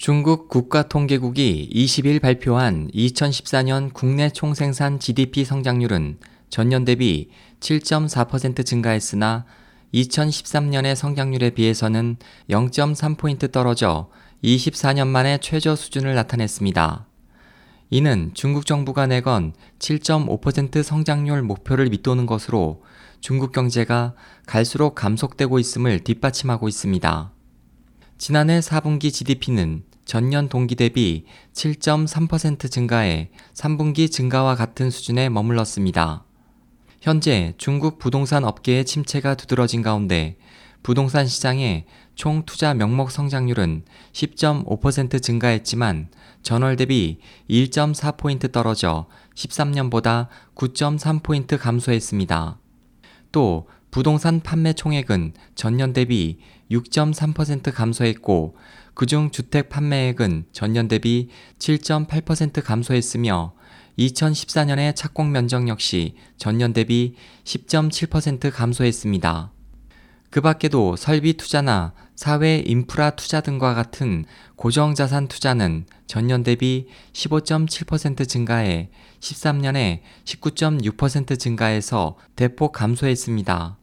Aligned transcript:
중국 0.00 0.48
국가통계국이 0.48 1.68
20일 1.74 2.22
발표한 2.22 2.88
2014년 2.94 3.92
국내 3.92 4.30
총생산 4.30 4.98
GDP 4.98 5.44
성장률은 5.44 6.16
전년 6.48 6.86
대비 6.86 7.28
7.4% 7.60 8.64
증가했으나 8.64 9.44
2013년의 9.92 10.94
성장률에 10.94 11.50
비해서는 11.50 12.16
0.3포인트 12.48 13.52
떨어져 13.52 14.08
24년 14.42 15.06
만에 15.06 15.36
최저 15.36 15.76
수준을 15.76 16.14
나타냈습니다. 16.14 17.06
이는 17.90 18.30
중국 18.32 18.64
정부가 18.64 19.06
내건 19.06 19.52
7.5% 19.80 20.82
성장률 20.82 21.42
목표를 21.42 21.90
밑도는 21.90 22.24
것으로 22.24 22.82
중국 23.20 23.52
경제가 23.52 24.14
갈수록 24.46 24.94
감속되고 24.94 25.58
있음을 25.58 26.00
뒷받침하고 26.00 26.68
있습니다. 26.68 27.32
지난해 28.16 28.60
4분기 28.60 29.12
GDP는 29.12 29.89
전년 30.04 30.48
동기 30.48 30.74
대비 30.74 31.24
7.3% 31.52 32.70
증가해 32.70 33.30
3분기 33.54 34.10
증가와 34.10 34.56
같은 34.56 34.90
수준에 34.90 35.28
머물렀습니다. 35.28 36.24
현재 37.00 37.54
중국 37.56 37.98
부동산 37.98 38.44
업계의 38.44 38.84
침체가 38.84 39.34
두드러진 39.34 39.82
가운데 39.82 40.36
부동산 40.82 41.26
시장의 41.26 41.84
총 42.14 42.44
투자 42.44 42.74
명목 42.74 43.10
성장률은 43.10 43.84
10.5% 44.12 45.22
증가했지만 45.22 46.08
전월 46.42 46.76
대비 46.76 47.18
1.4포인트 47.48 48.50
떨어져 48.50 49.06
13년보다 49.34 50.28
9.3포인트 50.54 51.58
감소했습니다. 51.58 52.58
또 53.32 53.68
부동산 53.90 54.40
판매 54.40 54.72
총액은 54.72 55.34
전년 55.54 55.92
대비 55.92 56.38
6.3% 56.70 57.72
감소했고 57.72 58.56
그중 58.94 59.30
주택 59.30 59.68
판매액은 59.68 60.46
전년 60.52 60.86
대비 60.86 61.28
7.8% 61.58 62.62
감소했으며 62.62 63.54
2014년의 63.98 64.94
착공 64.94 65.32
면적 65.32 65.68
역시 65.68 66.14
전년 66.36 66.72
대비 66.72 67.14
10.7% 67.44 68.52
감소했습니다. 68.52 69.52
그 70.30 70.40
밖에도 70.40 70.94
설비 70.94 71.32
투자나 71.32 71.92
사회 72.14 72.62
인프라 72.64 73.10
투자 73.10 73.40
등과 73.40 73.74
같은 73.74 74.24
고정 74.54 74.94
자산 74.94 75.26
투자는 75.26 75.86
전년 76.06 76.44
대비 76.44 76.86
15.7% 77.12 78.28
증가해 78.28 78.90
13년에 79.18 80.00
19.6% 80.24 81.38
증가해서 81.38 82.16
대폭 82.36 82.72
감소했습니다. 82.72 83.79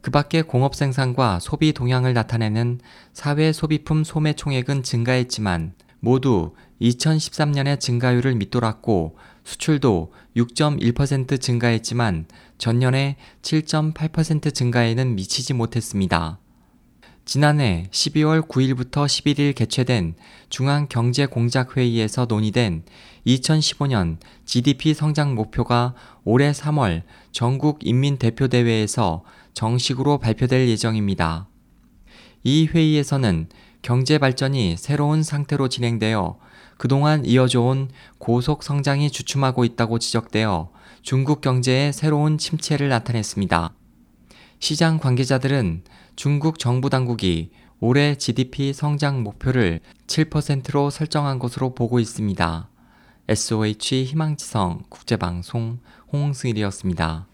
그 0.00 0.10
밖에 0.10 0.42
공업 0.42 0.74
생산과 0.74 1.40
소비 1.40 1.72
동향을 1.72 2.14
나타내는 2.14 2.80
사회 3.12 3.52
소비품 3.52 4.02
소매 4.04 4.32
총액은 4.32 4.82
증가했지만 4.82 5.74
모두 6.00 6.54
2013년의 6.80 7.78
증가율을 7.78 8.34
밑돌았고 8.36 9.16
수출도 9.44 10.12
6.1% 10.36 11.40
증가했지만 11.40 12.26
전년에 12.56 13.16
7.8% 13.42 14.54
증가에는 14.54 15.14
미치지 15.14 15.52
못했습니다. 15.52 16.38
지난해 17.26 17.86
12월 17.92 18.48
9일부터 18.48 19.06
11일 19.06 19.54
개최된 19.54 20.14
중앙경제공작회의에서 20.48 22.26
논의된 22.28 22.82
2015년 23.26 24.16
GDP 24.46 24.94
성장 24.94 25.34
목표가 25.34 25.94
올해 26.24 26.50
3월 26.50 27.02
전국 27.30 27.80
인민대표대회에서 27.82 29.22
정식으로 29.54 30.18
발표될 30.18 30.68
예정입니다. 30.68 31.48
이 32.42 32.66
회의에서는 32.66 33.48
경제 33.82 34.18
발전이 34.18 34.76
새로운 34.76 35.22
상태로 35.22 35.68
진행되어 35.68 36.38
그동안 36.76 37.24
이어져온 37.24 37.90
고속 38.18 38.62
성장이 38.62 39.10
주춤하고 39.10 39.64
있다고 39.64 39.98
지적되어 39.98 40.70
중국 41.02 41.40
경제의 41.40 41.92
새로운 41.92 42.38
침체를 42.38 42.88
나타냈습니다. 42.88 43.74
시장 44.58 44.98
관계자들은 44.98 45.84
중국 46.16 46.58
정부 46.58 46.90
당국이 46.90 47.50
올해 47.80 48.14
GDP 48.14 48.74
성장 48.74 49.22
목표를 49.22 49.80
7%로 50.06 50.90
설정한 50.90 51.38
것으로 51.38 51.74
보고 51.74 51.98
있습니다. 51.98 52.68
SOH 53.28 54.04
희망지성 54.04 54.82
국제방송 54.90 55.78
홍승일이었습니다. 56.12 57.26